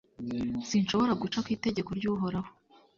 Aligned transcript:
sinshobora 0.67 1.13
guca 1.21 1.39
ku 1.43 1.49
itegeko 1.55 1.89
ry’uhoraho. 1.97 2.49